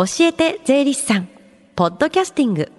[0.00, 1.28] 教えて税理士さん。
[1.76, 2.72] ポッドキャスティング。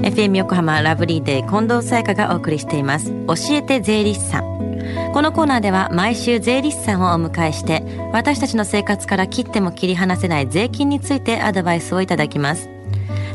[0.00, 3.12] FM 横浜ラブリーデー近藤沙耶香がお送りしています。
[3.26, 5.12] 教えて税理士さん。
[5.12, 7.82] このコーナーでは毎週税理士さんをお迎えして
[8.14, 12.70] 私たちの生活から切っても切り離せない税金についてアドバイスをいただきます。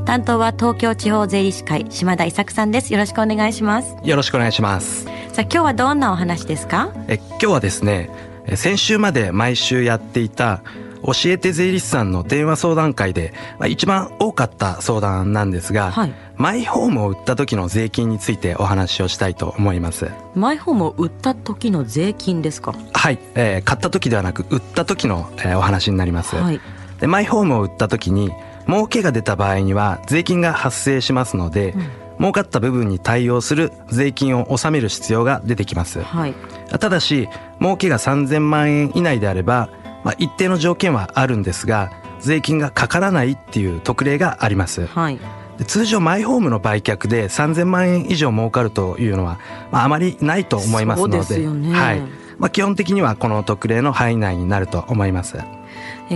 [0.06, 2.92] 担当は東京地方税理士会島田伊作さんです。
[2.94, 3.96] よろしくお願いします。
[4.04, 5.04] よろしくお願いします。
[5.06, 6.92] さあ今日はどんなお話ですか？
[7.08, 8.10] え今日はですね
[8.56, 10.64] 先週まで毎週やっていた
[11.06, 13.34] 教えて税理士さんの電話相談会で
[13.68, 20.10] 一番多かった相談なんですが、はい、マイホームを売った時の税金についてお話をしたいと思います。
[20.34, 22.74] マイホームを売った時の税金ですか？
[22.94, 26.62] はい、えー、買った時ではなく売った時の、えー、お話になります、はい、
[27.00, 28.32] でマイホームを売った時に
[28.68, 31.90] 儲けが出た場合には税金が発生しますので、うん。
[32.20, 36.36] 儲かった部分に対応する税金を納める必要が出てきます、はい、
[36.70, 37.28] ただし
[37.60, 39.68] 儲けが3000万円以内であれば、
[40.04, 45.20] まあ、一定の条件はあるんですが税金がかからないっていう特例があります、はい、
[45.66, 49.40] 通常マイホームの売却で3000万円以上儲かるというのは、
[49.72, 52.02] まあ、あまりないと思いますので、ね、はい。
[52.38, 55.38] まあ、基本的にはこの特例の範囲内になると思います。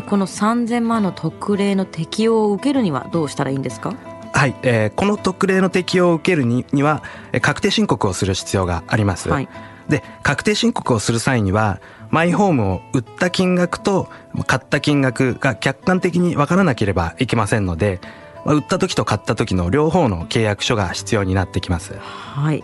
[0.08, 3.94] この3000万の特例の適用を受けるにはどうしたらいいんですか？
[4.34, 7.02] はい、えー、この特例の適用を受けるにには
[7.42, 9.30] 確定申告をする必要があります。
[9.30, 9.50] はい、
[9.90, 11.80] で確定申告をする際には
[12.10, 14.10] マイホームを売った金額と
[14.46, 18.00] 買った金額が客観的に分からなければいけませんので
[18.46, 21.96] 売った時と買った時の両方の契約書が必要になってきます。
[21.98, 22.64] はい。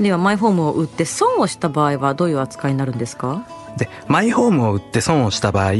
[0.00, 3.46] ではマイホームを売って損をした場合はどういう扱いになるんですか？
[3.76, 5.72] でマイホームを売って損をした場合、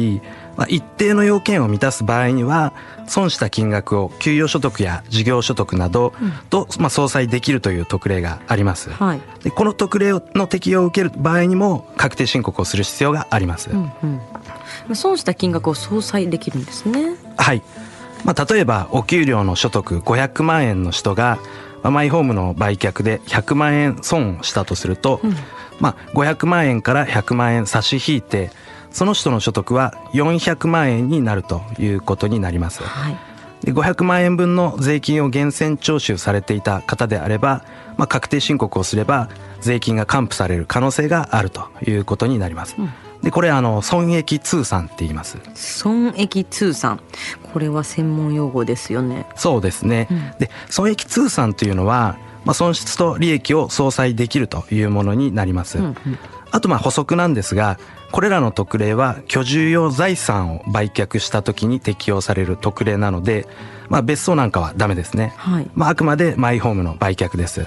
[0.60, 2.74] まあ、一定の要件を満たす場合には
[3.06, 6.12] 損した金額を給与所得や事業所得など
[6.50, 13.90] と、まあ、相殺できるという特例があります、はい、でこの特例の適用を受ける場合にも確定申告をする必要があります、うん
[14.88, 17.16] うん、損した金額を相殺できるんですね。
[17.38, 17.62] はい。
[18.26, 21.38] まあ、例えばお給料の所得500万円の人が
[21.82, 25.34] マイホームの売却で100万円損したとすると、うん、
[25.80, 28.50] まあ、500万円から100万円差し引いて
[28.90, 32.82] その人の所得は400万円になるということになります。
[32.82, 33.30] はい
[33.62, 37.64] で500万円分の税金を源泉徴収されていた方であれば、
[37.96, 39.28] まあ、確定申告をすれば
[39.60, 42.76] 税金が還付される可能性があるということになります。
[42.78, 42.90] うん、
[43.22, 45.38] でこれあの損益通算って言います。
[45.54, 47.00] 損益通算
[47.52, 49.26] これは専門用語ですよね。
[49.36, 50.08] そうですね。
[50.10, 55.78] うん、で損益通算というのは、まあ、損失と利益を相殺できるというものになります。
[55.78, 55.94] うんうん、
[56.50, 57.78] あとまあ補足なんですが
[58.10, 63.46] これらの特例は居住用財産を売却した時に適用される特例なので、
[63.88, 67.66] まあ、別荘なんかはダメですね、はい、まあ、あくまでマイホームの売却です、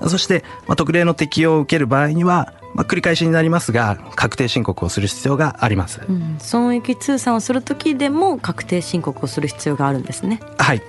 [0.00, 10.40] うん、そして、まあ、特例の適用を受ける場合には、まあ、繰り返しになりますが確定申告をする必要があります、うん、損益通算をする時でも確定申告をする必要があるんですね。
[10.58, 10.82] はい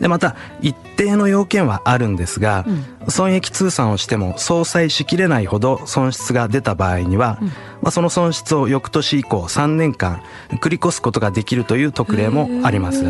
[0.00, 10.22] でまた一定の要件はあるんですが、うん、損益通算をしても相殺しきれないほど損失が出た場合には、うん、まあ、その損失を翌年以降3年間
[10.60, 13.04] 繰り越すことができるという特例もあります。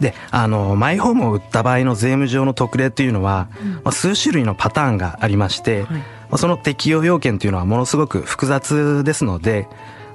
[0.00, 9.68] であのマイホームを売った場合の税務上の特例というのは、うん、まあ、数種類のパターンがありまして、はい、まあ、その適用要件というのはものすごく複雑ですので、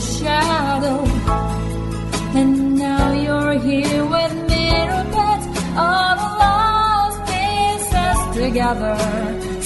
[0.00, 1.04] Shadow.
[2.34, 5.00] And now you're here with me to
[5.76, 9.57] all the lost pieces together.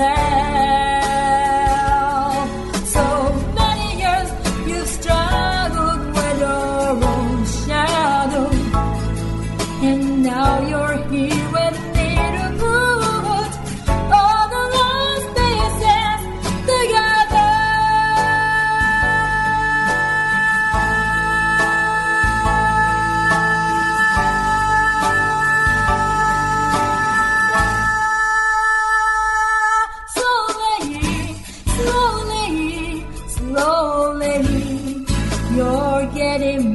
[0.00, 0.79] dead.
[36.30, 36.69] Ready.